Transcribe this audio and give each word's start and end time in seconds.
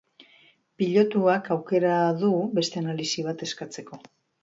Pilotuak 0.81 1.51
aukera 1.57 2.01
du 2.25 2.33
beste 2.59 2.85
analisi 2.85 3.31
bat 3.33 3.49
eskatzeko. 3.51 4.05